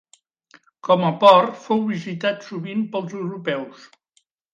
[0.87, 3.85] Com a port fou visitat sovint pels europeus.